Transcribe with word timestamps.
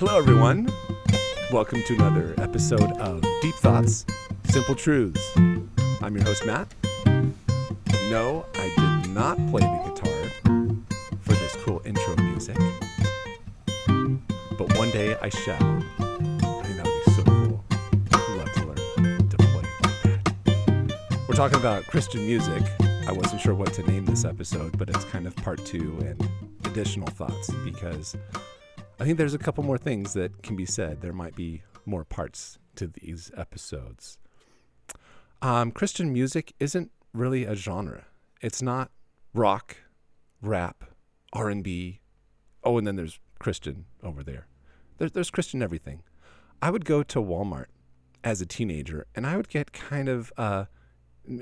Hello, 0.00 0.16
everyone. 0.16 0.66
Welcome 1.52 1.82
to 1.82 1.92
another 1.92 2.34
episode 2.38 2.90
of 2.92 3.20
Deep 3.42 3.54
Thoughts, 3.56 4.06
Simple 4.44 4.74
Truths. 4.74 5.20
I'm 5.36 6.16
your 6.16 6.24
host, 6.24 6.46
Matt. 6.46 6.74
No, 8.08 8.46
I 8.54 9.02
did 9.02 9.10
not 9.10 9.36
play 9.50 9.60
the 9.60 9.92
guitar 9.92 10.80
for 11.20 11.34
this 11.34 11.54
cool 11.56 11.82
intro 11.84 12.16
music, 12.16 12.56
but 14.56 14.74
one 14.78 14.90
day 14.90 15.18
I 15.20 15.28
shall. 15.28 15.62
I 15.62 16.62
think 16.62 16.76
that 16.78 16.86
would 16.86 17.04
be 17.04 17.12
so 17.12 17.22
cool. 17.24 17.64
Love 18.38 18.52
to 18.54 18.64
learn 18.64 19.28
to 19.28 19.36
play 19.36 19.62
like 19.82 20.02
that. 20.02 21.18
We're 21.28 21.34
talking 21.34 21.58
about 21.58 21.84
Christian 21.84 22.24
music. 22.24 22.62
I 23.06 23.12
wasn't 23.12 23.42
sure 23.42 23.54
what 23.54 23.74
to 23.74 23.82
name 23.82 24.06
this 24.06 24.24
episode, 24.24 24.78
but 24.78 24.88
it's 24.88 25.04
kind 25.04 25.26
of 25.26 25.36
part 25.36 25.62
two 25.66 25.98
and 26.00 26.26
additional 26.64 27.08
thoughts 27.08 27.50
because 27.66 28.16
I 29.00 29.04
think 29.04 29.16
there's 29.16 29.32
a 29.32 29.38
couple 29.38 29.64
more 29.64 29.78
things 29.78 30.12
that 30.12 30.42
can 30.42 30.56
be 30.56 30.66
said. 30.66 31.00
There 31.00 31.14
might 31.14 31.34
be 31.34 31.62
more 31.86 32.04
parts 32.04 32.58
to 32.76 32.86
these 32.86 33.30
episodes. 33.34 34.18
Um, 35.40 35.70
Christian 35.70 36.12
music 36.12 36.52
isn't 36.60 36.90
really 37.14 37.46
a 37.46 37.54
genre. 37.54 38.04
It's 38.42 38.60
not 38.60 38.90
rock, 39.32 39.78
rap, 40.42 40.84
R 41.32 41.48
and 41.48 41.64
B. 41.64 42.00
Oh, 42.62 42.76
and 42.76 42.86
then 42.86 42.96
there's 42.96 43.18
Christian 43.38 43.86
over 44.02 44.22
there. 44.22 44.48
There's 44.98 45.12
there's 45.12 45.30
Christian 45.30 45.62
everything. 45.62 46.02
I 46.60 46.70
would 46.70 46.84
go 46.84 47.02
to 47.02 47.22
Walmart 47.22 47.68
as 48.22 48.42
a 48.42 48.46
teenager, 48.46 49.06
and 49.14 49.26
I 49.26 49.38
would 49.38 49.48
get 49.48 49.72
kind 49.72 50.10
of 50.10 50.30
uh, 50.36 50.66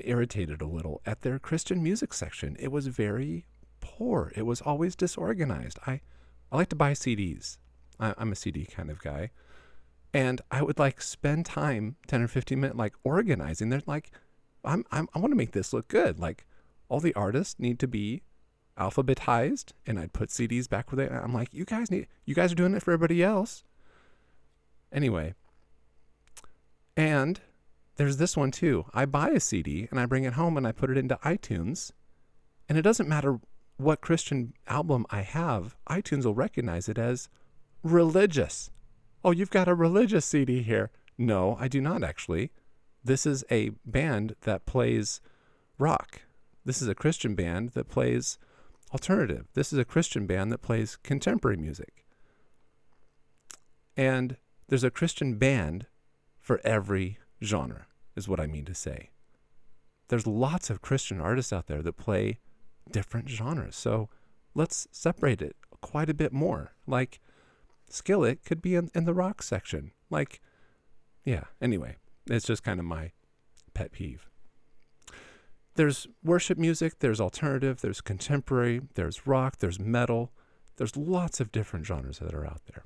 irritated 0.05 0.61
a 0.61 0.65
little 0.65 1.01
at 1.05 1.23
their 1.23 1.39
Christian 1.39 1.83
music 1.83 2.13
section. 2.13 2.55
It 2.57 2.71
was 2.71 2.87
very 2.87 3.45
poor. 3.81 4.31
It 4.33 4.43
was 4.43 4.61
always 4.61 4.95
disorganized. 4.95 5.77
I 5.85 5.99
I 6.51 6.57
like 6.57 6.69
to 6.69 6.75
buy 6.75 6.93
CDs. 6.93 7.57
I, 7.99 8.13
I'm 8.17 8.31
a 8.31 8.35
CD 8.35 8.65
kind 8.65 8.89
of 8.89 9.01
guy. 9.01 9.31
And 10.13 10.41
I 10.49 10.63
would 10.63 10.79
like 10.79 11.01
spend 11.01 11.45
time, 11.45 11.95
10 12.07 12.23
or 12.23 12.27
15 12.27 12.59
minutes, 12.59 12.77
like 12.77 12.95
organizing. 13.03 13.69
They're 13.69 13.81
like, 13.85 14.11
I'm, 14.63 14.83
I'm, 14.91 15.07
I 15.13 15.19
want 15.19 15.31
to 15.31 15.37
make 15.37 15.51
this 15.51 15.73
look 15.73 15.87
good. 15.87 16.19
Like 16.19 16.45
all 16.87 16.99
the 16.99 17.13
artists 17.13 17.59
need 17.59 17.79
to 17.79 17.87
be 17.87 18.23
alphabetized 18.77 19.73
and 19.85 19.99
I'd 19.99 20.13
put 20.13 20.29
CDs 20.29 20.67
back 20.67 20.91
where 20.91 21.07
they, 21.07 21.13
I'm 21.13 21.33
like, 21.33 21.53
you 21.53 21.65
guys 21.65 21.91
need, 21.91 22.07
you 22.25 22.33
guys 22.33 22.51
are 22.51 22.55
doing 22.55 22.73
it 22.73 22.81
for 22.81 22.91
everybody 22.91 23.21
else. 23.21 23.63
Anyway. 24.91 25.35
And 26.97 27.39
there's 27.97 28.17
this 28.17 28.35
one 28.35 28.51
too. 28.51 28.85
I 28.93 29.05
buy 29.05 29.29
a 29.29 29.39
CD 29.39 29.87
and 29.91 29.99
I 29.99 30.05
bring 30.05 30.23
it 30.23 30.33
home 30.33 30.57
and 30.57 30.65
I 30.65 30.71
put 30.71 30.89
it 30.89 30.97
into 30.97 31.19
iTunes. 31.23 31.91
And 32.67 32.77
it 32.77 32.81
doesn't 32.81 33.09
matter 33.09 33.39
what 33.79 34.01
Christian 34.01 34.53
album 34.67 35.05
I 35.09 35.21
have, 35.21 35.77
iTunes 35.89 36.25
will 36.25 36.35
recognize 36.35 36.89
it 36.89 36.97
as 36.97 37.29
religious. 37.81 38.69
Oh, 39.23 39.31
you've 39.31 39.49
got 39.49 39.69
a 39.69 39.73
religious 39.73 40.25
CD 40.25 40.61
here. 40.61 40.91
No, 41.17 41.55
I 41.59 41.69
do 41.69 41.79
not 41.79 42.03
actually. 42.03 42.51
This 43.03 43.25
is 43.25 43.45
a 43.49 43.69
band 43.85 44.35
that 44.41 44.65
plays 44.65 45.21
rock. 45.77 46.23
This 46.65 46.81
is 46.81 46.89
a 46.89 46.95
Christian 46.95 47.35
band 47.35 47.69
that 47.69 47.87
plays 47.87 48.37
alternative. 48.91 49.47
This 49.53 49.71
is 49.71 49.79
a 49.79 49.85
Christian 49.85 50.27
band 50.27 50.51
that 50.51 50.61
plays 50.61 50.97
contemporary 50.97 51.57
music. 51.57 52.05
And 53.95 54.35
there's 54.67 54.83
a 54.83 54.91
Christian 54.91 55.35
band 55.35 55.85
for 56.37 56.59
every 56.65 57.17
genre, 57.41 57.87
is 58.17 58.27
what 58.27 58.41
I 58.41 58.47
mean 58.47 58.65
to 58.65 58.75
say. 58.75 59.11
There's 60.09 60.27
lots 60.27 60.69
of 60.69 60.81
Christian 60.81 61.21
artists 61.21 61.53
out 61.53 61.67
there 61.67 61.81
that 61.81 61.93
play 61.93 62.39
different 62.91 63.29
genres. 63.29 63.75
So 63.75 64.09
let's 64.55 64.87
separate 64.91 65.41
it 65.41 65.55
quite 65.81 66.09
a 66.09 66.13
bit 66.13 66.33
more. 66.33 66.73
Like 66.87 67.19
Skillet 67.89 68.43
could 68.45 68.61
be 68.61 68.75
in, 68.75 68.91
in 68.93 69.05
the 69.05 69.13
rock 69.13 69.41
section. 69.41 69.91
Like, 70.09 70.41
yeah, 71.25 71.45
anyway, 71.61 71.95
it's 72.27 72.45
just 72.45 72.63
kind 72.63 72.79
of 72.79 72.85
my 72.85 73.11
pet 73.73 73.91
peeve. 73.91 74.27
There's 75.75 76.07
worship 76.23 76.57
music, 76.57 76.99
there's 76.99 77.21
alternative, 77.21 77.81
there's 77.81 78.01
contemporary, 78.01 78.81
there's 78.95 79.25
rock, 79.25 79.59
there's 79.59 79.79
metal. 79.79 80.31
There's 80.75 80.97
lots 80.97 81.39
of 81.39 81.51
different 81.51 81.85
genres 81.85 82.19
that 82.19 82.33
are 82.33 82.45
out 82.45 82.61
there. 82.65 82.83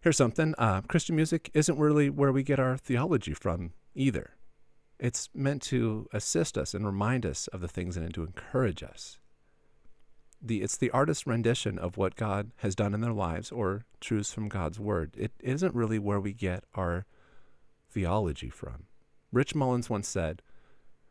Here's 0.00 0.16
something 0.16 0.54
uh, 0.56 0.80
Christian 0.82 1.14
music 1.14 1.50
isn't 1.52 1.78
really 1.78 2.10
where 2.10 2.32
we 2.32 2.42
get 2.42 2.58
our 2.58 2.76
theology 2.76 3.34
from 3.34 3.72
either. 3.94 4.30
It's 5.00 5.30
meant 5.34 5.62
to 5.62 6.06
assist 6.12 6.58
us 6.58 6.74
and 6.74 6.84
remind 6.84 7.24
us 7.24 7.48
of 7.48 7.62
the 7.62 7.68
things 7.68 7.96
and 7.96 8.12
to 8.12 8.22
encourage 8.22 8.82
us. 8.82 9.18
The, 10.42 10.60
it's 10.60 10.76
the 10.76 10.90
artist's 10.90 11.26
rendition 11.26 11.78
of 11.78 11.96
what 11.96 12.16
God 12.16 12.50
has 12.58 12.74
done 12.74 12.92
in 12.92 13.00
their 13.00 13.12
lives 13.12 13.50
or 13.50 13.86
truths 14.00 14.32
from 14.32 14.50
God's 14.50 14.78
word. 14.78 15.14
It 15.16 15.32
isn't 15.40 15.74
really 15.74 15.98
where 15.98 16.20
we 16.20 16.34
get 16.34 16.64
our 16.74 17.06
theology 17.90 18.50
from. 18.50 18.84
Rich 19.32 19.54
Mullins 19.54 19.88
once 19.88 20.06
said, 20.06 20.42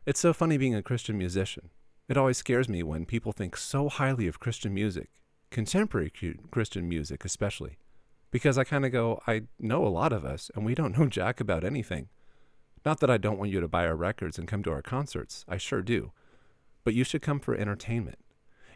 It's 0.06 0.20
so 0.20 0.32
funny 0.32 0.56
being 0.56 0.74
a 0.74 0.82
Christian 0.82 1.18
musician. 1.18 1.70
It 2.08 2.16
always 2.16 2.38
scares 2.38 2.68
me 2.68 2.84
when 2.84 3.06
people 3.06 3.32
think 3.32 3.56
so 3.56 3.88
highly 3.88 4.28
of 4.28 4.40
Christian 4.40 4.72
music, 4.72 5.10
contemporary 5.50 6.12
Christian 6.52 6.88
music 6.88 7.24
especially, 7.24 7.78
because 8.30 8.56
I 8.56 8.62
kind 8.62 8.84
of 8.84 8.92
go, 8.92 9.20
I 9.26 9.42
know 9.58 9.84
a 9.84 9.88
lot 9.88 10.12
of 10.12 10.24
us, 10.24 10.48
and 10.54 10.64
we 10.64 10.76
don't 10.76 10.96
know 10.96 11.06
jack 11.08 11.40
about 11.40 11.64
anything. 11.64 12.08
Not 12.84 13.00
that 13.00 13.10
I 13.10 13.18
don't 13.18 13.38
want 13.38 13.50
you 13.50 13.60
to 13.60 13.68
buy 13.68 13.86
our 13.86 13.96
records 13.96 14.38
and 14.38 14.48
come 14.48 14.62
to 14.62 14.72
our 14.72 14.82
concerts, 14.82 15.44
I 15.48 15.58
sure 15.58 15.82
do. 15.82 16.12
But 16.84 16.94
you 16.94 17.04
should 17.04 17.22
come 17.22 17.40
for 17.40 17.54
entertainment. 17.54 18.18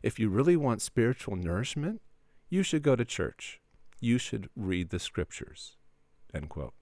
If 0.03 0.19
you 0.19 0.29
really 0.29 0.57
want 0.57 0.83
spiritual 0.83 1.37
nourishment, 1.37 2.03
you 2.51 2.63
should 2.63 2.83
go 2.83 2.95
to 2.97 3.05
church. 3.05 3.61
You 4.01 4.19
should 4.19 4.51
read 4.55 4.91
the 4.91 4.99
scriptures. 4.99 5.77
End 6.35 6.51
quote. 6.51 6.75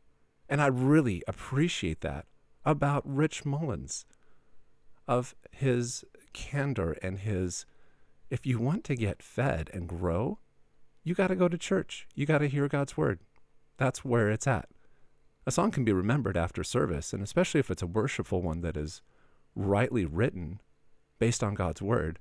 And 0.48 0.60
I 0.60 0.66
really 0.66 1.22
appreciate 1.28 2.00
that 2.00 2.26
about 2.64 3.02
Rich 3.06 3.44
Mullins, 3.44 4.04
of 5.06 5.34
his 5.50 6.04
candor 6.32 6.92
and 7.02 7.20
his, 7.20 7.64
if 8.30 8.46
you 8.46 8.58
want 8.58 8.84
to 8.84 8.94
get 8.94 9.22
fed 9.22 9.70
and 9.72 9.88
grow, 9.88 10.38
you 11.04 11.14
got 11.14 11.28
to 11.28 11.36
go 11.36 11.48
to 11.48 11.58
church. 11.58 12.06
You 12.14 12.26
got 12.26 12.38
to 12.38 12.48
hear 12.48 12.68
God's 12.68 12.96
word. 12.96 13.20
That's 13.76 14.04
where 14.04 14.30
it's 14.30 14.46
at. 14.46 14.68
A 15.44 15.50
song 15.50 15.72
can 15.72 15.84
be 15.84 15.92
remembered 15.92 16.36
after 16.36 16.62
service, 16.62 17.12
and 17.12 17.22
especially 17.22 17.60
if 17.60 17.70
it's 17.70 17.82
a 17.82 17.86
worshipful 17.86 18.42
one 18.42 18.60
that 18.60 18.76
is 18.76 19.02
rightly 19.56 20.04
written 20.04 20.60
based 21.18 21.42
on 21.42 21.54
God's 21.54 21.82
word, 21.82 22.18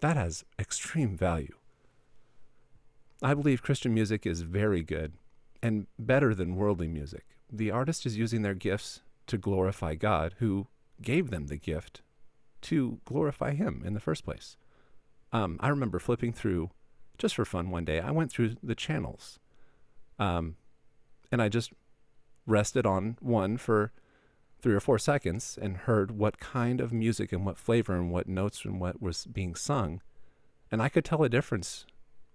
that 0.00 0.16
has 0.16 0.44
extreme 0.58 1.16
value. 1.16 1.54
I 3.22 3.34
believe 3.34 3.62
Christian 3.62 3.92
music 3.92 4.26
is 4.26 4.40
very 4.40 4.82
good 4.82 5.12
and 5.62 5.86
better 5.98 6.34
than 6.34 6.56
worldly 6.56 6.88
music. 6.88 7.24
The 7.52 7.70
artist 7.70 8.06
is 8.06 8.16
using 8.16 8.40
their 8.40 8.54
gifts 8.54 9.02
to 9.26 9.36
glorify 9.36 9.94
God, 9.94 10.36
who 10.38 10.66
gave 11.02 11.30
them 11.30 11.48
the 11.48 11.58
gift 11.58 12.00
to 12.62 13.00
glorify 13.04 13.52
Him 13.52 13.82
in 13.84 13.92
the 13.92 14.00
first 14.00 14.24
place. 14.24 14.56
Um, 15.32 15.58
I 15.60 15.68
remember 15.68 15.98
flipping 15.98 16.32
through, 16.32 16.70
just 17.18 17.34
for 17.34 17.44
fun 17.44 17.70
one 17.70 17.84
day, 17.84 18.00
I 18.00 18.10
went 18.10 18.32
through 18.32 18.56
the 18.62 18.74
channels. 18.74 19.38
Um, 20.18 20.56
and 21.30 21.40
I 21.42 21.48
just 21.48 21.72
rested 22.50 22.84
on 22.86 23.16
one 23.20 23.56
for 23.56 23.92
three 24.60 24.74
or 24.74 24.80
four 24.80 24.98
seconds 24.98 25.58
and 25.60 25.78
heard 25.78 26.10
what 26.10 26.38
kind 26.38 26.80
of 26.80 26.92
music 26.92 27.32
and 27.32 27.46
what 27.46 27.58
flavor 27.58 27.94
and 27.94 28.10
what 28.10 28.28
notes 28.28 28.64
and 28.64 28.80
what 28.80 29.00
was 29.00 29.24
being 29.26 29.54
sung. 29.54 30.02
And 30.70 30.82
I 30.82 30.88
could 30.88 31.04
tell 31.04 31.22
a 31.22 31.28
difference 31.28 31.86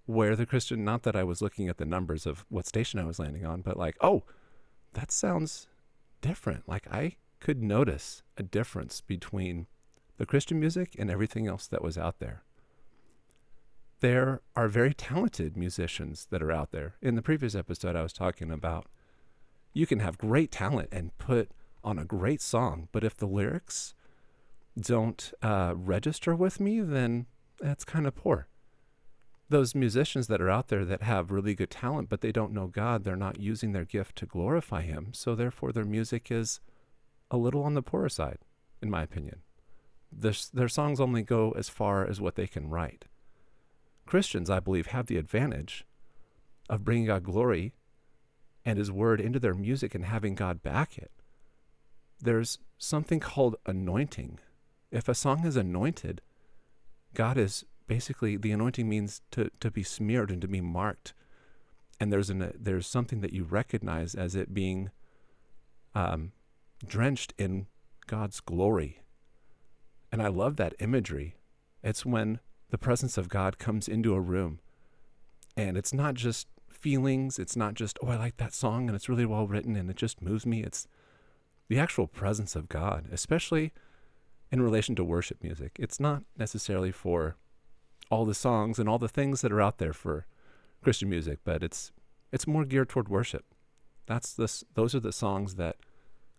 where 0.05 0.35
the 0.35 0.45
Christian, 0.45 0.83
not 0.83 1.03
that 1.03 1.15
I 1.15 1.23
was 1.23 1.41
looking 1.41 1.69
at 1.69 1.77
the 1.77 1.85
numbers 1.85 2.25
of 2.25 2.45
what 2.49 2.67
station 2.67 2.99
I 2.99 3.05
was 3.05 3.19
landing 3.19 3.45
on, 3.45 3.61
but 3.61 3.77
like, 3.77 3.95
oh, 4.01 4.23
that 4.93 5.11
sounds 5.11 5.67
different. 6.21 6.67
Like 6.67 6.87
I 6.91 7.17
could 7.39 7.61
notice 7.61 8.23
a 8.37 8.43
difference 8.43 9.01
between 9.01 9.67
the 10.17 10.25
Christian 10.25 10.59
music 10.59 10.95
and 10.97 11.11
everything 11.11 11.47
else 11.47 11.67
that 11.67 11.83
was 11.83 11.97
out 11.97 12.19
there. 12.19 12.43
There 13.99 14.41
are 14.55 14.67
very 14.67 14.93
talented 14.93 15.55
musicians 15.57 16.27
that 16.29 16.41
are 16.41 16.51
out 16.51 16.71
there. 16.71 16.95
In 17.01 17.15
the 17.15 17.21
previous 17.21 17.55
episode, 17.55 17.95
I 17.95 18.03
was 18.03 18.13
talking 18.13 18.51
about 18.51 18.87
you 19.75 19.85
can 19.85 19.99
have 19.99 20.17
great 20.17 20.51
talent 20.51 20.89
and 20.91 21.15
put 21.17 21.51
on 21.83 21.99
a 21.99 22.05
great 22.05 22.41
song, 22.41 22.87
but 22.93 23.03
if 23.03 23.15
the 23.15 23.27
lyrics 23.27 23.93
don't 24.79 25.33
uh, 25.43 25.73
register 25.75 26.33
with 26.33 26.59
me, 26.59 26.79
then 26.79 27.27
that's 27.59 27.83
kind 27.83 28.07
of 28.07 28.15
poor. 28.15 28.47
Those 29.49 29.75
musicians 29.75 30.27
that 30.27 30.41
are 30.41 30.49
out 30.49 30.69
there 30.69 30.85
that 30.85 31.03
have 31.03 31.29
really 31.29 31.53
good 31.53 31.69
talent, 31.69 32.09
but 32.09 32.21
they 32.21 32.31
don't 32.31 32.53
know 32.53 32.67
God, 32.67 33.03
they're 33.03 33.17
not 33.17 33.39
using 33.39 33.73
their 33.73 33.85
gift 33.85 34.15
to 34.17 34.25
glorify 34.25 34.81
Him. 34.81 35.09
So 35.11 35.35
therefore, 35.35 35.73
their 35.73 35.83
music 35.83 36.31
is 36.31 36.61
a 37.29 37.37
little 37.37 37.61
on 37.61 37.73
the 37.73 37.83
poorer 37.83 38.09
side, 38.09 38.39
in 38.81 38.89
my 38.89 39.03
opinion. 39.03 39.41
Their, 40.09 40.33
their 40.53 40.69
songs 40.69 41.01
only 41.01 41.21
go 41.21 41.51
as 41.51 41.67
far 41.67 42.07
as 42.07 42.21
what 42.21 42.35
they 42.35 42.47
can 42.47 42.69
write. 42.69 43.05
Christians, 44.05 44.49
I 44.49 44.61
believe, 44.61 44.87
have 44.87 45.07
the 45.07 45.17
advantage 45.17 45.85
of 46.69 46.85
bringing 46.85 47.07
God 47.07 47.23
glory 47.23 47.73
and 48.65 48.77
his 48.77 48.91
word 48.91 49.21
into 49.21 49.39
their 49.39 49.53
music 49.53 49.93
and 49.93 50.05
having 50.05 50.35
God 50.35 50.63
back 50.63 50.97
it. 50.97 51.11
There's 52.19 52.59
something 52.77 53.19
called 53.19 53.55
anointing. 53.65 54.39
If 54.91 55.07
a 55.07 55.15
song 55.15 55.45
is 55.45 55.55
anointed, 55.55 56.21
God 57.13 57.37
is 57.37 57.65
basically 57.87 58.37
the 58.37 58.51
anointing 58.51 58.89
means 58.89 59.21
to, 59.31 59.51
to 59.59 59.69
be 59.69 59.83
smeared 59.83 60.31
and 60.31 60.41
to 60.41 60.47
be 60.47 60.61
marked 60.61 61.13
and 61.99 62.11
there's 62.11 62.29
an 62.29 62.53
there's 62.59 62.87
something 62.87 63.21
that 63.21 63.33
you 63.33 63.43
recognize 63.43 64.15
as 64.15 64.35
it 64.35 64.53
being 64.53 64.89
um, 65.93 66.31
drenched 66.85 67.33
in 67.37 67.67
God's 68.07 68.39
glory. 68.39 69.01
And 70.11 70.21
I 70.21 70.27
love 70.27 70.57
that 70.57 70.75
imagery. 70.79 71.35
It's 71.83 72.05
when 72.05 72.39
the 72.69 72.77
presence 72.77 73.17
of 73.17 73.29
God 73.29 73.57
comes 73.57 73.87
into 73.87 74.13
a 74.13 74.19
room, 74.19 74.59
and 75.55 75.77
it's 75.77 75.93
not 75.93 76.15
just 76.15 76.47
feelings. 76.85 77.39
It's 77.39 77.55
not 77.55 77.73
just 77.73 77.97
oh 78.03 78.09
I 78.09 78.15
like 78.15 78.37
that 78.37 78.53
song 78.53 78.87
and 78.87 78.95
it's 78.95 79.09
really 79.09 79.25
well 79.25 79.47
written 79.47 79.75
and 79.75 79.89
it 79.89 79.95
just 79.95 80.21
moves 80.21 80.45
me. 80.45 80.61
It's 80.61 80.87
the 81.67 81.79
actual 81.79 82.05
presence 82.05 82.55
of 82.55 82.69
God, 82.69 83.07
especially 83.11 83.73
in 84.51 84.61
relation 84.61 84.93
to 84.97 85.03
worship 85.03 85.41
music. 85.41 85.77
It's 85.79 85.99
not 85.99 86.21
necessarily 86.37 86.91
for 86.91 87.37
all 88.11 88.23
the 88.23 88.35
songs 88.35 88.77
and 88.77 88.87
all 88.87 88.99
the 88.99 89.07
things 89.07 89.41
that 89.41 89.51
are 89.51 89.63
out 89.63 89.79
there 89.79 89.93
for 89.93 90.27
Christian 90.83 91.09
music, 91.09 91.39
but 91.43 91.63
it's 91.63 91.91
it's 92.31 92.45
more 92.45 92.65
geared 92.65 92.89
toward 92.89 93.09
worship. 93.09 93.45
That's 94.05 94.31
this 94.33 94.63
those 94.75 94.93
are 94.93 94.99
the 94.99 95.11
songs 95.11 95.55
that 95.55 95.77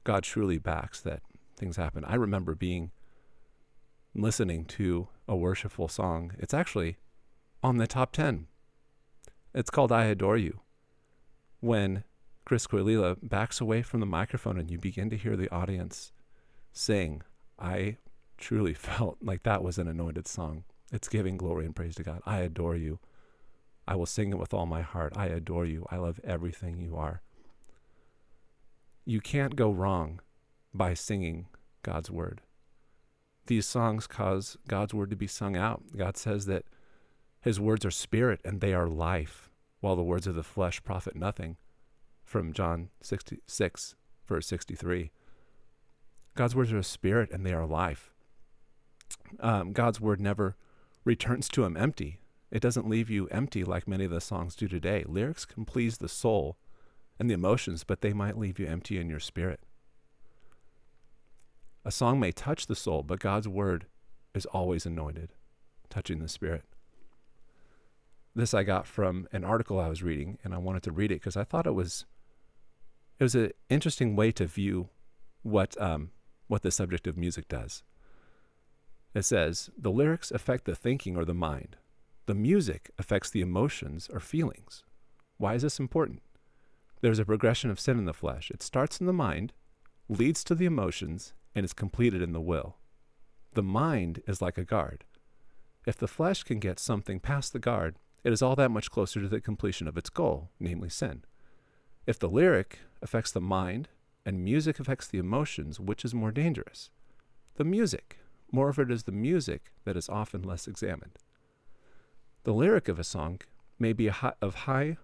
God 0.04 0.22
truly 0.22 0.58
backs 0.58 1.00
that 1.00 1.22
things 1.56 1.76
happen. 1.76 2.04
I 2.04 2.14
remember 2.14 2.54
being 2.54 2.93
listening 4.14 4.64
to 4.66 5.08
a 5.26 5.34
worshipful 5.34 5.88
song. 5.88 6.34
It's 6.38 6.54
actually 6.54 6.98
on 7.64 7.78
the 7.78 7.88
top 7.88 8.12
10. 8.12 8.46
It's 9.56 9.70
called 9.70 9.91
I 9.91 10.05
Adore 10.05 10.37
You. 10.37 10.61
When 11.61 12.05
Chris 12.44 12.67
Quilala 12.67 13.17
backs 13.23 13.58
away 13.58 13.81
from 13.81 14.00
the 14.00 14.06
microphone 14.06 14.58
and 14.58 14.70
you 14.70 14.76
begin 14.76 15.08
to 15.08 15.17
hear 15.17 15.35
the 15.35 15.50
audience 15.50 16.12
sing, 16.75 17.23
I 17.58 17.97
truly 18.37 18.75
felt 18.75 19.17
like 19.23 19.44
that 19.44 19.62
was 19.62 19.79
an 19.79 19.88
anointed 19.88 20.29
song. 20.29 20.64
It's 20.93 21.08
giving 21.08 21.38
glory 21.38 21.64
and 21.64 21.75
praise 21.75 21.94
to 21.94 22.03
God. 22.03 22.20
I 22.26 22.41
adore 22.41 22.76
you. 22.76 22.99
I 23.88 23.97
will 23.97 24.05
sing 24.05 24.31
it 24.31 24.38
with 24.38 24.53
all 24.53 24.67
my 24.67 24.82
heart. 24.82 25.14
I 25.17 25.29
adore 25.29 25.64
you. 25.64 25.87
I 25.91 25.97
love 25.97 26.20
everything 26.23 26.79
you 26.79 26.94
are. 26.94 27.23
You 29.06 29.23
can't 29.23 29.56
go 29.56 29.70
wrong 29.70 30.20
by 30.75 30.93
singing 30.93 31.47
God's 31.82 32.11
word. 32.11 32.43
These 33.47 33.64
songs 33.64 34.06
cause 34.06 34.58
God's 34.69 34.93
word 34.93 35.08
to 35.08 35.17
be 35.17 35.26
sung 35.26 35.56
out. 35.56 35.82
God 35.97 36.19
says 36.19 36.44
that 36.44 36.67
his 37.46 37.60
words 37.60 37.84
are 37.84 37.93
spirit 37.93 38.40
and 38.44 38.60
they 38.60 38.75
are 38.75 38.88
life, 38.88 39.48
while 39.78 39.94
the 39.94 40.02
words 40.02 40.26
of 40.26 40.34
the 40.34 40.43
flesh 40.43 40.82
profit 40.82 41.14
nothing 41.14 41.56
from 42.25 42.52
John 42.52 42.88
66, 43.02 43.94
verse 44.26 44.48
63. 44.48 45.12
God's 46.34 46.56
words 46.56 46.72
are 46.72 46.82
spirit 46.82 47.31
and 47.31 47.46
they 47.46 47.52
are 47.52 47.64
life. 47.64 48.12
Um, 49.38 49.72
God's 49.72 50.00
word 50.00 50.20
never 50.20 50.56
returns 51.04 51.48
to 51.50 51.62
him 51.64 51.76
empty. 51.76 52.19
It 52.50 52.62
doesn't 52.62 52.88
leave 52.88 53.08
you 53.08 53.28
empty 53.28 53.62
like 53.62 53.87
many 53.87 54.06
of 54.06 54.10
the 54.10 54.20
songs 54.20 54.56
do 54.56 54.66
today. 54.66 55.04
Lyrics 55.06 55.44
can 55.44 55.64
please 55.64 55.98
the 55.98 56.08
soul 56.08 56.56
and 57.16 57.31
the 57.31 57.34
emotions, 57.34 57.84
but 57.84 58.00
they 58.00 58.12
might 58.12 58.37
leave 58.37 58.58
you 58.58 58.66
empty 58.66 58.98
in 58.98 59.08
your 59.08 59.20
spirit. 59.20 59.60
A 61.84 61.93
song 61.93 62.19
may 62.19 62.32
touch 62.32 62.66
the 62.66 62.75
soul, 62.75 63.04
but 63.04 63.20
God's 63.20 63.46
word 63.46 63.87
is 64.34 64.46
always 64.46 64.84
anointed, 64.84 65.32
touching 65.88 66.19
the 66.19 66.28
spirit 66.28 66.64
this 68.36 68.54
I 68.54 68.62
got 68.62 68.86
from 68.86 69.26
an 69.32 69.44
article 69.44 69.80
I 69.80 69.88
was 69.88 70.02
reading, 70.02 70.38
and 70.44 70.54
I 70.54 70.58
wanted 70.58 70.82
to 70.84 70.92
read 70.92 71.10
it 71.10 71.16
because 71.16 71.36
I 71.36 71.44
thought 71.44 71.66
it 71.66 71.74
was 71.74 72.04
it 73.18 73.24
was 73.24 73.34
an 73.34 73.50
interesting 73.70 74.14
way 74.14 74.30
to 74.32 74.46
view 74.46 74.90
what 75.42 75.80
um, 75.80 76.10
what 76.46 76.62
the 76.62 76.70
subject 76.70 77.06
of 77.06 77.16
music 77.16 77.48
does. 77.48 77.82
It 79.14 79.24
says 79.24 79.70
the 79.76 79.90
lyrics 79.90 80.30
affect 80.30 80.66
the 80.66 80.76
thinking 80.76 81.16
or 81.16 81.24
the 81.24 81.34
mind. 81.34 81.76
The 82.26 82.34
music 82.34 82.90
affects 82.98 83.30
the 83.30 83.40
emotions 83.40 84.10
or 84.12 84.20
feelings. 84.20 84.84
Why 85.38 85.54
is 85.54 85.62
this 85.62 85.80
important? 85.80 86.22
There's 87.00 87.18
a 87.18 87.24
progression 87.24 87.70
of 87.70 87.80
sin 87.80 87.98
in 87.98 88.04
the 88.04 88.12
flesh. 88.12 88.50
It 88.50 88.62
starts 88.62 89.00
in 89.00 89.06
the 89.06 89.12
mind, 89.12 89.52
leads 90.08 90.44
to 90.44 90.54
the 90.54 90.66
emotions, 90.66 91.32
and 91.54 91.64
is 91.64 91.72
completed 91.72 92.20
in 92.20 92.32
the 92.32 92.40
will. 92.40 92.76
The 93.54 93.62
mind 93.62 94.22
is 94.26 94.42
like 94.42 94.58
a 94.58 94.64
guard. 94.64 95.04
If 95.86 95.96
the 95.96 96.08
flesh 96.08 96.42
can 96.42 96.58
get 96.58 96.78
something 96.78 97.20
past 97.20 97.52
the 97.52 97.58
guard, 97.58 97.96
it 98.26 98.32
is 98.32 98.43
all 98.43 98.56
that 98.56 98.73
much 98.73 98.90
closer 98.90 99.20
to 99.20 99.28
the 99.28 99.40
completion 99.40 99.87
of 99.87 99.96
its 99.96 100.11
goal, 100.11 100.50
namely 100.58 100.88
sin. 100.88 101.23
If 102.08 102.19
the 102.19 102.28
lyric 102.28 102.81
affects 103.00 103.31
the 103.31 103.40
mind 103.40 103.88
and 104.25 104.44
music 104.44 104.81
affects 104.81 105.06
the 105.06 105.19
emotions, 105.19 105.78
which 105.78 106.05
is 106.05 106.12
more 106.12 106.32
dangerous? 106.32 106.90
The 107.55 107.62
music. 107.62 108.19
More 108.50 108.69
of 108.69 108.81
it 108.81 108.90
is 108.90 109.05
the 109.05 109.12
music 109.12 109.70
that 109.84 109.96
is 109.96 110.08
often 110.08 110.43
less 110.43 110.67
examined. 110.67 111.20
The 112.43 112.52
lyric 112.52 112.88
of 112.88 112.99
a 112.99 113.05
song 113.05 113.43
may 113.78 113.93
be 113.93 114.11
of 114.11 114.55
high 114.56 114.96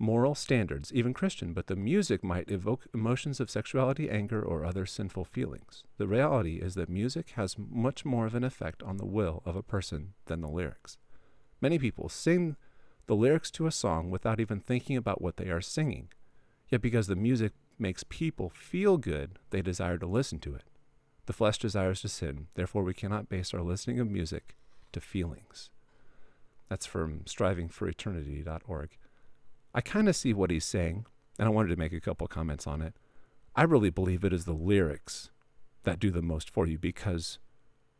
moral 0.00 0.34
standards, 0.34 0.92
even 0.92 1.14
Christian, 1.14 1.52
but 1.52 1.68
the 1.68 1.76
music 1.76 2.24
might 2.24 2.50
evoke 2.50 2.88
emotions 2.92 3.38
of 3.38 3.50
sexuality, 3.50 4.10
anger, 4.10 4.42
or 4.42 4.64
other 4.64 4.84
sinful 4.84 5.26
feelings. 5.26 5.84
The 5.96 6.08
reality 6.08 6.56
is 6.56 6.74
that 6.74 6.88
music 6.88 7.30
has 7.36 7.54
much 7.56 8.04
more 8.04 8.26
of 8.26 8.34
an 8.34 8.42
effect 8.42 8.82
on 8.82 8.96
the 8.96 9.06
will 9.06 9.42
of 9.46 9.54
a 9.54 9.62
person 9.62 10.14
than 10.26 10.40
the 10.40 10.48
lyrics. 10.48 10.98
Many 11.62 11.78
people 11.78 12.08
sing 12.08 12.56
the 13.06 13.14
lyrics 13.14 13.50
to 13.52 13.66
a 13.66 13.70
song 13.70 14.10
without 14.10 14.40
even 14.40 14.58
thinking 14.58 14.96
about 14.96 15.22
what 15.22 15.36
they 15.36 15.48
are 15.48 15.60
singing. 15.60 16.08
Yet 16.68 16.82
because 16.82 17.06
the 17.06 17.14
music 17.16 17.52
makes 17.78 18.04
people 18.08 18.50
feel 18.50 18.98
good, 18.98 19.38
they 19.50 19.62
desire 19.62 19.96
to 19.98 20.06
listen 20.06 20.40
to 20.40 20.56
it. 20.56 20.64
The 21.26 21.32
flesh 21.32 21.58
desires 21.58 22.00
to 22.00 22.08
sin, 22.08 22.48
therefore 22.54 22.82
we 22.82 22.94
cannot 22.94 23.28
base 23.28 23.54
our 23.54 23.62
listening 23.62 24.00
of 24.00 24.10
music 24.10 24.56
to 24.90 25.00
feelings. 25.00 25.70
That's 26.68 26.84
from 26.84 27.20
strivingforeternity.org. 27.26 28.90
I 29.72 29.80
kind 29.80 30.08
of 30.08 30.16
see 30.16 30.34
what 30.34 30.50
he's 30.50 30.64
saying, 30.64 31.06
and 31.38 31.46
I 31.46 31.52
wanted 31.52 31.68
to 31.68 31.78
make 31.78 31.92
a 31.92 32.00
couple 32.00 32.26
comments 32.26 32.66
on 32.66 32.82
it. 32.82 32.94
I 33.54 33.62
really 33.62 33.90
believe 33.90 34.24
it 34.24 34.32
is 34.32 34.46
the 34.46 34.52
lyrics 34.52 35.30
that 35.84 36.00
do 36.00 36.10
the 36.10 36.22
most 36.22 36.50
for 36.50 36.66
you 36.66 36.78
because 36.78 37.38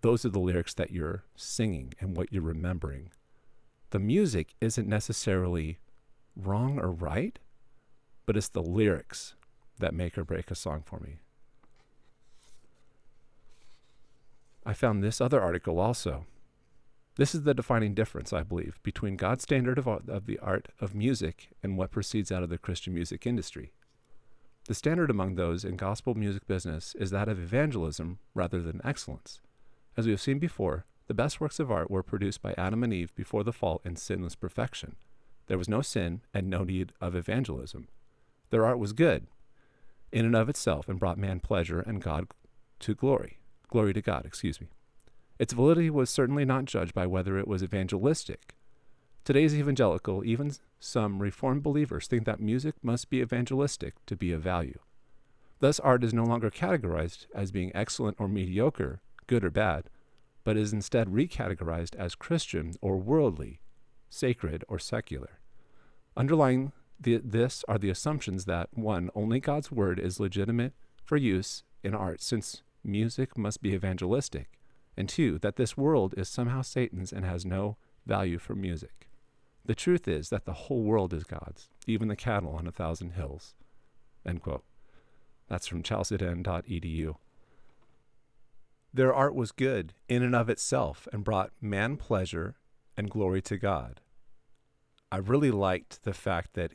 those 0.01 0.25
are 0.25 0.31
the 0.31 0.41
lyrics 0.41 0.75
that 0.75 0.91
you're 0.91 1.25
singing 1.37 1.95
and 2.01 2.17
what 2.17 2.33
you're 2.33 2.43
remembering 2.43 3.11
the 3.93 3.99
music 3.99 4.55
isn't 4.61 4.89
necessarily 4.89 5.79
wrong 6.35 6.79
or 6.79 6.91
right, 6.91 7.39
but 8.25 8.37
it's 8.37 8.49
the 8.49 8.63
lyrics 8.63 9.35
that 9.79 9.95
make 9.95 10.17
or 10.17 10.25
break 10.25 10.51
a 10.51 10.55
song 10.55 10.83
for 10.85 10.99
me. 10.99 11.19
I 14.65 14.73
found 14.73 15.03
this 15.03 15.21
other 15.21 15.43
article 15.43 15.79
also. 15.79 16.25
This 17.17 17.35
is 17.35 17.43
the 17.43 17.53
defining 17.53 17.93
difference, 17.93 18.33
I 18.33 18.43
believe, 18.43 18.81
between 18.83 19.17
God's 19.17 19.43
standard 19.43 19.77
of, 19.77 19.87
of 19.87 20.25
the 20.25 20.39
art 20.39 20.69
of 20.81 20.95
music 20.95 21.51
and 21.63 21.77
what 21.77 21.91
proceeds 21.91 22.33
out 22.33 22.43
of 22.43 22.49
the 22.49 22.57
Christian 22.57 22.95
music 22.95 23.27
industry. 23.27 23.73
The 24.69 24.75
standard 24.75 25.11
among 25.11 25.35
those 25.35 25.65
in 25.65 25.77
gospel 25.77 26.15
music 26.15 26.47
business 26.47 26.95
is 26.99 27.11
that 27.11 27.29
of 27.29 27.39
evangelism 27.39 28.21
rather 28.33 28.63
than 28.63 28.81
excellence. 28.85 29.41
As 29.99 30.07
we 30.07 30.13
have 30.13 30.21
seen 30.21 30.39
before, 30.39 30.87
the 31.13 31.17
best 31.23 31.43
works 31.43 31.61
of 31.61 31.71
art 31.71 31.91
were 31.91 32.03
produced 32.03 32.41
by 32.41 32.55
Adam 32.57 32.83
and 32.83 32.91
Eve 32.91 33.15
before 33.15 33.45
the 33.45 33.53
fall 33.53 33.83
in 33.85 33.97
sinless 33.97 34.35
perfection. 34.35 34.97
There 35.47 35.59
was 35.59 35.69
no 35.69 35.83
sin 35.83 36.23
and 36.33 36.49
no 36.49 36.65
need 36.65 36.93
of 37.03 37.15
evangelism. 37.15 37.89
Their 38.49 38.65
art 38.65 38.79
was 38.79 38.95
good 38.95 39.27
in 40.11 40.25
and 40.25 40.35
of 40.35 40.49
itself 40.49 40.89
and 40.89 40.99
brought 40.99 41.19
man 41.19 41.39
pleasure 41.41 41.81
and 41.81 42.01
God 42.01 42.29
to 42.81 42.95
glory. 42.95 43.41
Glory 43.69 43.93
to 43.93 44.01
God, 44.01 44.25
excuse 44.25 44.59
me. 44.59 44.69
Its 45.39 45.53
validity 45.53 45.91
was 45.91 46.09
certainly 46.09 46.47
not 46.47 46.65
judged 46.65 46.95
by 46.95 47.07
whether 47.07 47.37
it 47.37 47.47
was 47.47 47.63
evangelistic. 47.63 48.55
Today's 49.23 49.55
evangelical, 49.55 50.25
even 50.25 50.53
some 50.81 51.21
Reformed 51.21 51.63
believers, 51.63 52.07
think 52.07 52.25
that 52.25 52.41
music 52.41 52.77
must 52.83 53.11
be 53.11 53.21
evangelistic 53.21 53.97
to 54.07 54.17
be 54.17 54.33
of 54.33 54.41
value. 54.41 54.79
Thus, 55.59 55.79
art 55.79 56.05
is 56.05 56.15
no 56.15 56.25
longer 56.25 56.51
categorized 56.51 57.27
as 57.35 57.53
being 57.53 57.71
excellent 57.75 58.17
or 58.19 58.29
mediocre, 58.29 59.03
good 59.27 59.45
or 59.45 59.51
bad, 59.51 59.91
but 60.45 60.57
is 60.57 60.73
instead 60.73 61.09
recategorized 61.09 61.95
as 61.97 62.15
Christian 62.15 62.75
or 62.81 62.97
worldly, 62.97 63.61
sacred 64.11 64.65
or 64.69 64.79
secular. 64.79 65.41
Underlying 66.17 66.73
the, 67.01 67.21
this 67.25 67.65
are 67.69 67.79
the 67.79 67.91
assumptions 67.91 68.45
that 68.45 68.69
1. 68.73 69.11
Only 69.15 69.41
God's 69.41 69.73
Word 69.73 69.99
is 69.99 70.21
legitimate 70.21 70.73
for 71.05 71.17
use 71.17 71.65
in 71.83 71.95
art, 71.95 72.23
since 72.23 72.63
music 72.85 73.37
must 73.37 73.63
be 73.63 73.75
evangelistic, 73.75 74.59
and 74.97 75.09
2. 75.09 75.39
That 75.39 75.57
this 75.57 75.77
world 75.77 76.15
is 76.17 76.29
somehow 76.29 76.63
Satan's 76.63 77.13
and 77.13 77.25
has 77.25 77.45
no 77.45 77.77
value 78.07 78.39
for 78.39 78.55
music. 78.55 79.09
The 79.65 79.75
truth 79.75 80.09
is 80.09 80.29
that 80.31 80.45
the 80.45 80.53
whole 80.53 80.83
world 80.83 81.13
is 81.13 81.25
God's, 81.25 81.69
even 81.87 82.09
the 82.09 82.17
cattle 82.17 82.55
on 82.55 82.67
a 82.67 82.73
thousand 82.73 83.11
hills. 83.11 83.55
End 84.27 84.43
quote. 84.43 84.65
That's 85.49 85.67
from 85.67 85.83
chalcedon.edu. 85.83 87.17
Their 88.95 89.15
art 89.15 89.35
was 89.35 89.53
good 89.53 89.95
in 90.09 90.23
and 90.23 90.35
of 90.35 90.51
itself 90.51 91.09
and 91.13 91.25
brought 91.25 91.53
man 91.61 91.97
pleasure 91.97 92.57
and 92.97 93.11
glory 93.11 93.41
to 93.43 93.57
God. 93.57 94.01
I 95.11 95.17
really 95.17 95.51
liked 95.51 96.03
the 96.05 96.13
fact 96.13 96.55
that 96.55 96.73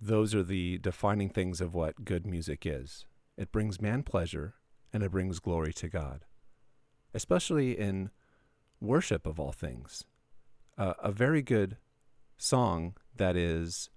those 0.00 0.34
are 0.34 0.42
the 0.42 0.78
defining 0.78 1.30
things 1.30 1.60
of 1.60 1.74
what 1.74 2.04
good 2.04 2.26
music 2.26 2.66
is. 2.66 3.06
It 3.36 3.52
brings 3.52 3.80
man 3.80 4.02
pleasure 4.02 4.54
and 4.92 5.02
it 5.02 5.10
brings 5.10 5.40
glory 5.40 5.72
to 5.74 5.88
God, 5.88 6.24
especially 7.14 7.78
in 7.78 8.10
worship 8.80 9.26
of 9.26 9.38
all 9.38 9.52
things. 9.52 10.04
Uh, 10.76 10.94
a 11.02 11.12
very 11.12 11.42
good 11.42 11.76
song 12.36 12.96
that 13.16 13.36
is 13.36 13.90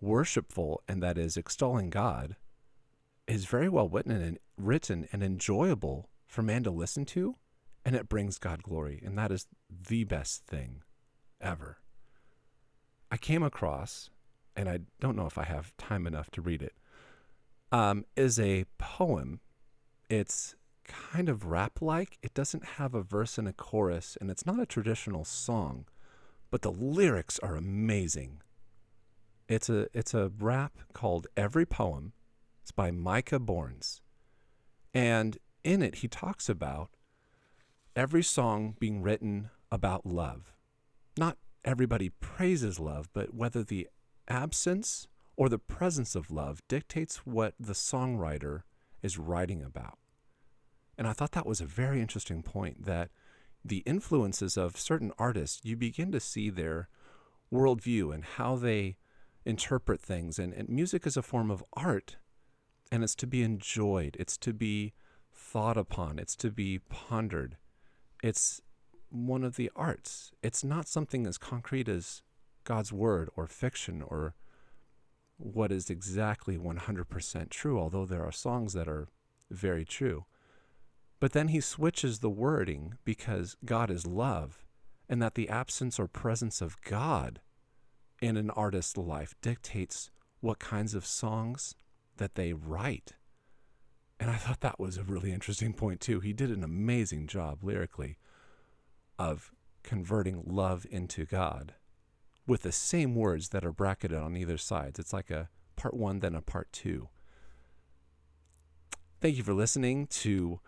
worshipful 0.00 0.82
and 0.88 1.02
that 1.02 1.18
is 1.18 1.36
extolling 1.36 1.90
God 1.90 2.36
is 3.26 3.44
very 3.44 3.68
well 3.68 3.88
written 3.88 4.12
and 4.12 4.38
written 4.56 5.08
and 5.12 5.22
enjoyable 5.22 6.08
for 6.28 6.42
man 6.42 6.62
to 6.62 6.70
listen 6.70 7.04
to, 7.06 7.36
and 7.84 7.96
it 7.96 8.08
brings 8.08 8.38
God 8.38 8.62
glory, 8.62 9.02
and 9.04 9.18
that 9.18 9.32
is 9.32 9.46
the 9.68 10.04
best 10.04 10.44
thing 10.46 10.82
ever. 11.40 11.78
I 13.10 13.16
came 13.16 13.42
across, 13.42 14.10
and 14.54 14.68
I 14.68 14.80
don't 15.00 15.16
know 15.16 15.26
if 15.26 15.38
I 15.38 15.44
have 15.44 15.76
time 15.78 16.06
enough 16.06 16.30
to 16.32 16.42
read 16.42 16.62
it, 16.62 16.74
um, 17.72 18.04
is 18.14 18.38
a 18.38 18.66
poem. 18.76 19.40
It's 20.10 20.54
kind 20.84 21.28
of 21.28 21.46
rap 21.46 21.80
like. 21.80 22.18
It 22.22 22.34
doesn't 22.34 22.64
have 22.64 22.94
a 22.94 23.02
verse 23.02 23.38
and 23.38 23.48
a 23.48 23.52
chorus, 23.52 24.16
and 24.20 24.30
it's 24.30 24.46
not 24.46 24.60
a 24.60 24.66
traditional 24.66 25.24
song, 25.24 25.86
but 26.50 26.62
the 26.62 26.72
lyrics 26.72 27.38
are 27.40 27.56
amazing. 27.56 28.42
It's 29.48 29.70
a 29.70 29.88
it's 29.94 30.12
a 30.12 30.30
rap 30.38 30.72
called 30.92 31.26
Every 31.36 31.64
Poem. 31.64 32.12
It's 32.62 32.70
by 32.70 32.90
Micah 32.90 33.38
Bournes. 33.38 34.02
And 34.92 35.38
in 35.64 35.82
it 35.82 35.96
he 35.96 36.08
talks 36.08 36.48
about 36.48 36.90
every 37.96 38.22
song 38.22 38.76
being 38.78 39.02
written 39.02 39.50
about 39.70 40.06
love. 40.06 40.54
Not 41.16 41.36
everybody 41.64 42.10
praises 42.10 42.78
love, 42.78 43.08
but 43.12 43.34
whether 43.34 43.62
the 43.62 43.88
absence 44.28 45.08
or 45.36 45.48
the 45.48 45.58
presence 45.58 46.14
of 46.14 46.30
love 46.30 46.62
dictates 46.68 47.18
what 47.26 47.54
the 47.58 47.72
songwriter 47.72 48.62
is 49.02 49.18
writing 49.18 49.62
about. 49.62 49.98
And 50.96 51.06
I 51.06 51.12
thought 51.12 51.32
that 51.32 51.46
was 51.46 51.60
a 51.60 51.66
very 51.66 52.00
interesting 52.00 52.42
point 52.42 52.84
that 52.84 53.10
the 53.64 53.78
influences 53.78 54.56
of 54.56 54.78
certain 54.78 55.12
artists, 55.18 55.60
you 55.64 55.76
begin 55.76 56.10
to 56.12 56.20
see 56.20 56.50
their 56.50 56.88
worldview 57.52 58.12
and 58.12 58.24
how 58.24 58.56
they 58.56 58.96
interpret 59.44 60.00
things. 60.00 60.38
And, 60.38 60.52
and 60.52 60.68
music 60.68 61.06
is 61.06 61.16
a 61.16 61.22
form 61.22 61.50
of 61.50 61.64
art, 61.72 62.16
and 62.90 63.04
it's 63.04 63.14
to 63.16 63.26
be 63.26 63.42
enjoyed, 63.42 64.16
it's 64.18 64.36
to 64.38 64.52
be 64.52 64.92
thought 65.38 65.76
upon, 65.76 66.18
it's 66.18 66.36
to 66.36 66.50
be 66.50 66.80
pondered. 66.90 67.56
It's 68.22 68.60
one 69.10 69.44
of 69.44 69.56
the 69.56 69.70
arts. 69.76 70.32
It's 70.42 70.64
not 70.64 70.88
something 70.88 71.26
as 71.26 71.38
concrete 71.38 71.88
as 71.88 72.22
God's 72.64 72.92
word 72.92 73.30
or 73.36 73.46
fiction 73.46 74.02
or 74.02 74.34
what 75.38 75.70
is 75.70 75.88
exactly 75.88 76.58
100% 76.58 77.50
true, 77.50 77.78
although 77.78 78.04
there 78.04 78.24
are 78.24 78.32
songs 78.32 78.72
that 78.72 78.88
are 78.88 79.08
very 79.50 79.84
true. 79.84 80.24
But 81.20 81.32
then 81.32 81.48
he 81.48 81.60
switches 81.60 82.18
the 82.18 82.30
wording 82.30 82.94
because 83.04 83.56
God 83.64 83.90
is 83.90 84.06
love, 84.06 84.64
and 85.08 85.22
that 85.22 85.34
the 85.34 85.48
absence 85.48 85.98
or 85.98 86.08
presence 86.08 86.60
of 86.60 86.80
God 86.82 87.40
in 88.20 88.36
an 88.36 88.50
artist's 88.50 88.96
life 88.96 89.34
dictates 89.40 90.10
what 90.40 90.58
kinds 90.58 90.94
of 90.94 91.06
songs 91.06 91.76
that 92.16 92.34
they 92.34 92.52
write. 92.52 93.14
And 94.20 94.30
I 94.30 94.36
thought 94.36 94.60
that 94.60 94.80
was 94.80 94.96
a 94.96 95.04
really 95.04 95.32
interesting 95.32 95.72
point, 95.72 96.00
too. 96.00 96.20
He 96.20 96.32
did 96.32 96.50
an 96.50 96.64
amazing 96.64 97.28
job 97.28 97.62
lyrically 97.62 98.18
of 99.18 99.52
converting 99.82 100.42
love 100.44 100.86
into 100.90 101.24
God 101.24 101.74
with 102.46 102.62
the 102.62 102.72
same 102.72 103.14
words 103.14 103.50
that 103.50 103.64
are 103.64 103.72
bracketed 103.72 104.18
on 104.18 104.36
either 104.36 104.58
sides. 104.58 104.98
It's 104.98 105.12
like 105.12 105.30
a 105.30 105.48
part 105.76 105.94
one, 105.94 106.20
then 106.20 106.34
a 106.34 106.42
part 106.42 106.72
two. 106.72 107.08
Thank 109.20 109.36
you 109.36 109.42
for 109.42 109.54
listening 109.54 110.06
to 110.08 110.60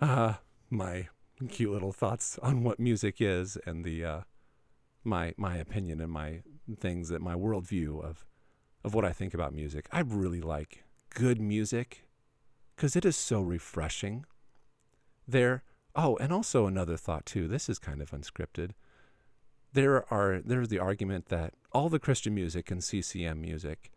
uh, 0.00 0.34
my 0.70 1.08
cute 1.48 1.72
little 1.72 1.92
thoughts 1.92 2.38
on 2.42 2.62
what 2.62 2.80
music 2.80 3.16
is 3.20 3.58
and 3.66 3.84
the 3.84 4.04
uh, 4.04 4.20
my 5.04 5.34
my 5.36 5.56
opinion 5.56 6.00
and 6.00 6.10
my 6.10 6.42
things 6.78 7.08
that 7.08 7.20
my 7.20 7.34
worldview 7.34 8.02
of 8.02 8.24
of 8.84 8.94
what 8.94 9.04
I 9.04 9.12
think 9.12 9.34
about 9.34 9.54
music. 9.54 9.86
I 9.92 10.00
really 10.00 10.40
like 10.40 10.84
good 11.14 11.40
music 11.40 12.05
because 12.76 12.94
it 12.94 13.04
is 13.04 13.16
so 13.16 13.40
refreshing. 13.40 14.24
There. 15.26 15.64
Oh, 15.94 16.16
and 16.18 16.32
also 16.32 16.66
another 16.66 16.96
thought 16.96 17.26
too. 17.26 17.48
This 17.48 17.68
is 17.68 17.78
kind 17.78 18.02
of 18.02 18.10
unscripted. 18.10 18.72
There 19.72 20.12
are 20.12 20.40
there's 20.44 20.68
the 20.68 20.78
argument 20.78 21.26
that 21.26 21.54
all 21.72 21.88
the 21.88 21.98
Christian 21.98 22.34
music 22.34 22.70
and 22.70 22.84
CCM 22.84 23.40
music 23.40 23.90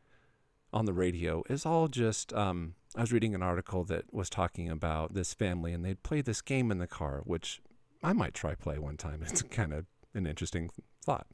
on 0.71 0.85
the 0.85 0.93
radio 0.93 1.43
is 1.49 1.65
all 1.65 1.87
just 1.87 2.33
um, 2.33 2.75
I 2.95 3.01
was 3.01 3.11
reading 3.11 3.35
an 3.35 3.43
article 3.43 3.83
that 3.85 4.13
was 4.13 4.29
talking 4.29 4.69
about 4.69 5.13
this 5.13 5.33
family, 5.33 5.73
and 5.73 5.85
they'd 5.85 6.03
play 6.03 6.21
this 6.21 6.41
game 6.41 6.71
in 6.71 6.79
the 6.79 6.87
car, 6.87 7.21
which 7.23 7.61
I 8.03 8.13
might 8.13 8.33
try 8.33 8.55
play 8.55 8.79
one 8.79 8.97
time. 8.97 9.21
It's 9.27 9.41
kind 9.43 9.73
of 9.73 9.85
an 10.13 10.25
interesting 10.25 10.69
thought. 11.03 11.27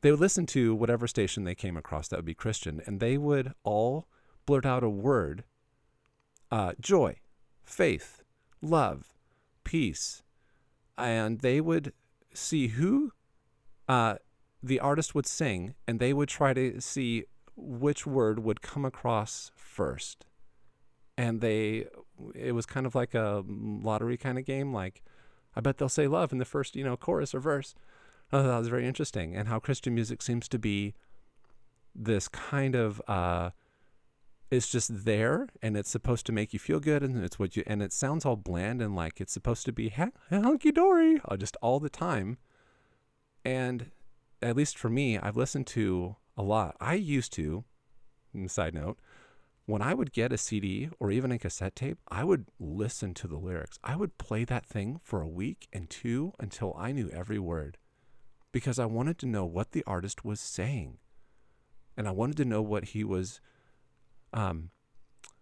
They 0.00 0.10
would 0.10 0.20
listen 0.20 0.46
to 0.46 0.74
whatever 0.74 1.08
station 1.08 1.42
they 1.42 1.56
came 1.56 1.76
across 1.76 2.08
that 2.08 2.16
would 2.16 2.24
be 2.24 2.34
Christian, 2.34 2.80
and 2.86 3.00
they 3.00 3.18
would 3.18 3.52
all 3.64 4.06
blurt 4.46 4.64
out 4.64 4.84
a 4.84 4.88
word: 4.88 5.44
uh, 6.50 6.72
joy, 6.80 7.16
faith, 7.64 8.22
love, 8.60 9.14
peace, 9.64 10.22
and 10.96 11.40
they 11.40 11.60
would 11.60 11.92
see 12.32 12.68
who 12.68 13.12
uh, 13.88 14.16
the 14.62 14.80
artist 14.80 15.14
would 15.14 15.26
sing, 15.26 15.74
and 15.86 16.00
they 16.00 16.12
would 16.12 16.28
try 16.28 16.52
to 16.52 16.80
see 16.80 17.24
which 17.56 18.06
word 18.06 18.38
would 18.38 18.62
come 18.62 18.84
across 18.84 19.50
first. 19.56 20.26
And 21.16 21.40
they 21.40 21.86
it 22.34 22.52
was 22.52 22.66
kind 22.66 22.86
of 22.86 22.94
like 22.94 23.14
a 23.14 23.44
lottery 23.46 24.16
kind 24.16 24.38
of 24.38 24.44
game 24.44 24.72
like 24.72 25.02
i 25.54 25.60
bet 25.60 25.78
they'll 25.78 25.88
say 25.88 26.06
love 26.06 26.32
in 26.32 26.38
the 26.38 26.44
first 26.44 26.76
you 26.76 26.84
know 26.84 26.96
chorus 26.96 27.34
or 27.34 27.40
verse. 27.40 27.74
Oh, 28.32 28.42
that 28.42 28.58
was 28.58 28.68
very 28.68 28.86
interesting 28.86 29.34
and 29.34 29.48
how 29.48 29.58
christian 29.58 29.94
music 29.94 30.20
seems 30.20 30.48
to 30.48 30.58
be 30.58 30.94
this 31.94 32.28
kind 32.28 32.74
of 32.74 33.00
uh 33.08 33.50
it's 34.50 34.68
just 34.68 35.04
there 35.04 35.48
and 35.62 35.76
it's 35.76 35.90
supposed 35.90 36.24
to 36.26 36.32
make 36.32 36.52
you 36.52 36.58
feel 36.58 36.80
good 36.80 37.02
and 37.02 37.22
it's 37.22 37.38
what 37.38 37.56
you 37.56 37.62
and 37.66 37.82
it 37.82 37.92
sounds 37.92 38.24
all 38.24 38.36
bland 38.36 38.80
and 38.80 38.96
like 38.96 39.20
it's 39.20 39.32
supposed 39.32 39.66
to 39.66 39.72
be 39.72 39.94
hunky 40.30 40.72
dory 40.72 41.20
uh, 41.26 41.36
just 41.36 41.56
all 41.60 41.78
the 41.78 41.90
time 41.90 42.38
and 43.44 43.90
at 44.40 44.56
least 44.56 44.78
for 44.78 44.88
me 44.88 45.18
i've 45.18 45.36
listened 45.36 45.66
to 45.66 46.16
a 46.36 46.42
lot 46.42 46.76
i 46.80 46.94
used 46.94 47.32
to 47.32 47.64
side 48.46 48.74
note 48.74 48.98
when 49.68 49.82
I 49.82 49.92
would 49.92 50.14
get 50.14 50.32
a 50.32 50.38
CD 50.38 50.88
or 50.98 51.10
even 51.10 51.30
a 51.30 51.38
cassette 51.38 51.76
tape, 51.76 51.98
I 52.08 52.24
would 52.24 52.46
listen 52.58 53.12
to 53.12 53.28
the 53.28 53.36
lyrics. 53.36 53.78
I 53.84 53.96
would 53.96 54.16
play 54.16 54.44
that 54.44 54.64
thing 54.64 54.98
for 55.02 55.20
a 55.20 55.28
week 55.28 55.68
and 55.74 55.90
two 55.90 56.32
until 56.40 56.74
I 56.78 56.90
knew 56.92 57.10
every 57.10 57.38
word 57.38 57.76
because 58.50 58.78
I 58.78 58.86
wanted 58.86 59.18
to 59.18 59.26
know 59.26 59.44
what 59.44 59.72
the 59.72 59.84
artist 59.86 60.24
was 60.24 60.40
saying. 60.40 60.96
And 61.98 62.08
I 62.08 62.12
wanted 62.12 62.38
to 62.38 62.46
know 62.46 62.62
what 62.62 62.86
he 62.86 63.04
was 63.04 63.42
um, 64.32 64.70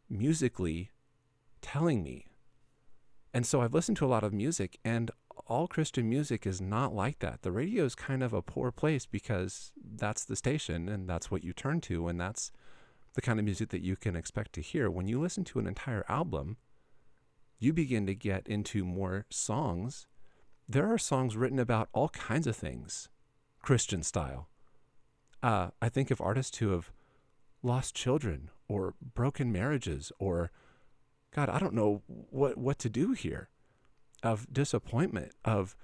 musically 0.09 0.91
telling 1.61 2.03
me. 2.03 2.27
And 3.35 3.47
so 3.47 3.61
I've 3.61 3.75
listened 3.75 3.97
to 3.99 4.07
a 4.07 4.09
lot 4.09 4.25
of 4.25 4.33
music, 4.33 4.79
and 4.85 5.11
all 5.47 5.69
Christian 5.69 6.09
music 6.09 6.47
is 6.47 6.61
not 6.61 6.95
like 6.95 7.19
that. 7.19 7.43
The 7.43 7.53
radio 7.53 7.85
is 7.85 7.95
kind 7.95 8.23
of 8.23 8.33
a 8.33 8.43
poor 8.43 8.73
place 8.73 9.07
because 9.07 9.73
that's 9.85 10.25
the 10.25 10.37
station 10.37 10.89
and 10.89 11.09
that's 11.09 11.31
what 11.31 11.45
you 11.45 11.53
turn 11.53 11.81
to, 11.83 12.09
and 12.09 12.21
that's 12.21 12.51
the 13.15 13.23
kind 13.23 13.39
of 13.39 13.45
music 13.45 13.71
that 13.71 13.83
you 13.83 13.97
can 13.97 14.17
expect 14.17 14.53
to 14.55 14.61
hear. 14.61 14.91
When 14.91 15.09
you 15.09 15.21
listen 15.21 15.45
to 15.45 15.59
an 15.59 15.67
entire 15.67 16.05
album, 16.09 16.57
you 17.59 17.73
begin 17.73 18.07
to 18.07 18.15
get 18.15 18.47
into 18.47 18.85
more 18.85 19.27
songs. 19.31 20.07
There 20.69 20.93
are 20.93 20.99
songs 20.99 21.37
written 21.37 21.59
about 21.59 21.89
all 21.93 22.09
kinds 22.11 22.47
of 22.47 22.57
things, 22.57 23.09
Christian 23.63 24.03
style. 24.03 24.49
Uh, 25.43 25.69
I 25.81 25.89
think 25.89 26.11
of 26.11 26.21
artists 26.21 26.59
who 26.59 26.71
have 26.71 26.91
lost 27.63 27.95
children 27.95 28.51
or 28.69 28.95
broken 29.15 29.53
marriages 29.53 30.13
or, 30.19 30.51
God, 31.35 31.49
I 31.49 31.59
don't 31.59 31.75
know 31.75 32.03
what, 32.07 32.59
what 32.59 32.79
to 32.81 32.89
do 32.89 33.13
here, 33.13 33.49
of 34.23 34.53
disappointment, 34.53 35.33
of, 35.45 35.77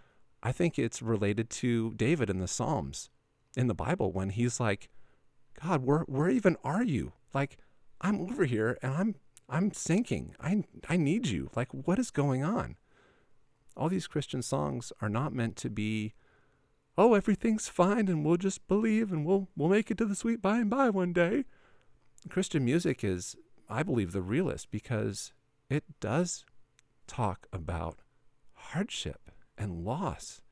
I 0.42 0.52
think 0.52 0.78
it's 0.78 1.02
related 1.02 1.50
to 1.50 1.92
David 1.94 2.30
in 2.30 2.38
the 2.38 2.48
Psalms 2.48 3.10
in 3.56 3.66
the 3.68 3.74
Bible 3.74 4.12
when 4.12 4.30
he's 4.30 4.58
like, 4.58 4.88
God, 5.62 5.84
where, 5.84 6.00
where 6.00 6.30
even 6.30 6.56
are 6.64 6.82
you? 6.82 7.12
Like, 7.34 7.58
I'm 8.02 8.20
over 8.20 8.44
here 8.44 8.78
and 8.82 8.92
I'm 8.92 9.14
I'm 9.48 9.72
sinking. 9.72 10.34
I 10.40 10.64
I 10.88 10.96
need 10.96 11.28
you. 11.28 11.50
Like, 11.54 11.68
what 11.72 11.98
is 11.98 12.10
going 12.10 12.42
on? 12.42 12.76
All 13.76 13.88
these 13.88 14.06
Christian 14.06 14.42
songs 14.42 14.92
are 15.00 15.08
not 15.08 15.32
meant 15.32 15.56
to 15.56 15.70
be, 15.70 16.14
oh, 16.98 17.14
everything's 17.14 17.68
fine 17.68 18.08
and 18.08 18.24
we'll 18.24 18.36
just 18.36 18.66
believe 18.66 19.12
and 19.12 19.24
we'll 19.24 19.48
we'll 19.56 19.68
make 19.68 19.90
it 19.90 19.98
to 19.98 20.04
the 20.04 20.14
sweet 20.14 20.42
by 20.42 20.58
and 20.58 20.68
by 20.68 20.90
one 20.90 21.12
day. 21.12 21.44
Christian 22.28 22.64
music 22.64 23.02
is, 23.04 23.36
I 23.68 23.82
believe, 23.82 24.12
the 24.12 24.22
realest 24.22 24.70
because 24.70 25.32
it 25.68 25.84
does 26.00 26.44
talk 27.06 27.46
about 27.52 28.00
hardship 28.54 29.30
and 29.58 29.84
loss 29.84 30.42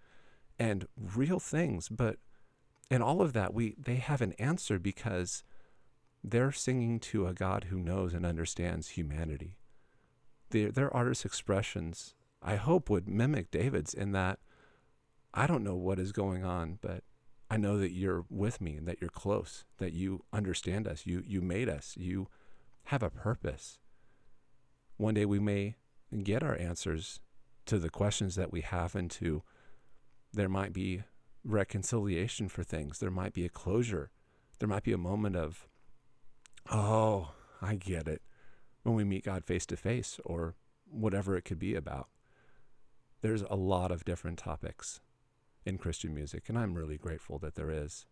and 0.59 0.87
real 0.97 1.41
things, 1.41 1.89
but 1.89 2.17
in 2.91 3.00
all 3.00 3.23
of 3.23 3.33
that 3.33 3.55
we 3.55 3.75
they 3.79 3.97
have 3.97 4.21
an 4.21 4.33
answer 4.33 4.79
because 4.79 5.45
they're 6.23 6.53
singing 6.53 7.00
to 7.00 7.27
a 7.27 7.33
God 7.33 7.65
who 7.71 7.79
knows 7.79 8.12
and 8.12 8.27
understands 8.27 8.91
humanity. 8.91 9.57
Their, 10.50 10.71
their 10.71 10.95
artist 10.95 11.25
expressions, 11.25 12.15
I 12.43 12.57
hope, 12.57 12.91
would 12.91 13.09
mimic 13.09 13.50
David's 13.50 13.95
in 13.95 14.12
that 14.12 14.39
I 15.33 15.47
don't 15.47 15.65
know 15.65 15.77
what 15.77 15.99
is 15.99 16.12
going 16.12 16.45
on, 16.45 16.79
but 16.83 17.05
I 17.50 17.57
know 17.57 17.78
that 17.78 17.92
you're 17.92 18.25
with 18.30 18.61
me 18.61 18.76
and 18.76 18.87
that 18.87 19.00
you're 19.00 19.11
close, 19.11 19.64
that 19.78 19.92
you 19.92 20.25
understand 20.33 20.87
us. 20.87 21.04
You 21.04 21.23
you 21.26 21.40
made 21.40 21.69
us. 21.69 21.97
You 21.97 22.28
have 22.85 23.02
a 23.02 23.11
purpose. 23.11 23.78
One 24.97 25.14
day 25.14 25.25
we 25.25 25.40
may 25.40 25.76
get 26.23 26.42
our 26.42 26.57
answers 26.57 27.21
to 27.66 27.78
the 27.78 27.90
questions 27.90 28.37
that 28.37 28.52
we 28.52 28.61
have 28.61 28.95
and 28.95 29.11
to 29.12 29.42
there 30.33 30.49
might 30.49 30.73
be 30.73 31.02
reconciliation 31.45 32.49
for 32.49 32.62
things. 32.62 32.99
There 32.99 33.11
might 33.11 33.33
be 33.33 33.45
a 33.45 33.49
closure. 33.49 34.11
There 34.59 34.69
might 34.69 34.85
be 34.85 34.92
a 34.92 34.99
moment 34.99 35.37
of, 35.37 35.66
oh, 36.71 37.33
I 37.61 37.76
get 37.76 38.07
it, 38.07 38.23
when 38.83 38.95
we 38.95 39.04
meet 39.04 39.25
God 39.25 39.45
face 39.45 39.66
to 39.66 39.76
face 39.76 40.21
or 40.25 40.54
whatever 40.85 41.37
it 41.37 41.45
could 41.45 41.59
be 41.59 41.75
about. 41.75 42.09
There's 43.23 43.42
a 43.42 43.57
lot 43.57 43.90
of 43.90 44.04
different 44.04 44.38
topics 44.38 45.00
in 45.64 45.79
Christian 45.79 46.14
music, 46.14 46.49
and 46.49 46.59
I'm 46.59 46.75
really 46.75 46.97
grateful 46.97 47.38
that 47.40 47.55
there 47.55 47.71
is. 47.71 48.07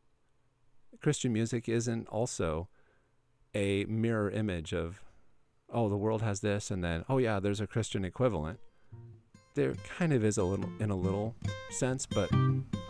Christian 1.01 1.33
music 1.33 1.69
isn't 1.69 2.09
also 2.09 2.69
a 3.55 3.85
mirror 3.85 4.31
image 4.31 4.73
of, 4.73 5.03
oh, 5.73 5.89
the 5.89 5.97
world 5.97 6.23
has 6.23 6.41
this, 6.41 6.71
and 6.71 6.83
then, 6.83 7.05
oh, 7.09 7.19
yeah, 7.19 7.41
there's 7.41 7.61
a 7.61 7.67
Christian 7.67 8.05
equivalent. 8.05 8.59
There 9.55 9.75
kind 9.99 10.13
of 10.13 10.25
is 10.25 10.39
a 10.39 10.45
little, 10.45 10.71
in 10.79 10.91
a 10.91 10.97
little 10.97 11.35
sense, 11.71 12.07
but 12.07 12.31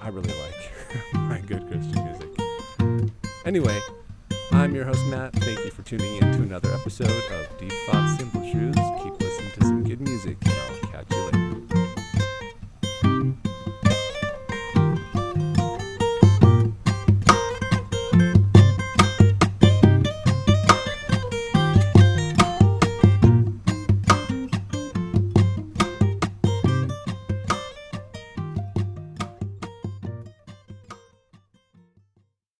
I 0.00 0.08
really 0.08 0.34
like 0.40 0.72
my 1.14 1.40
good 1.40 1.66
Christian 1.68 2.04
music. 2.04 3.08
Anyway, 3.44 3.78
I'm 4.52 4.74
your 4.74 4.84
host, 4.84 5.04
Matt. 5.06 5.32
Thank 5.34 5.64
you 5.64 5.70
for 5.70 5.82
tuning 5.82 6.16
in 6.16 6.32
to 6.32 6.42
another 6.42 6.70
episode 6.72 7.08
of 7.08 7.58
Deep 7.58 7.72
Thoughts, 7.86 8.18
Simple 8.18 8.52
Truths. 8.52 8.80
Keep 9.02 9.27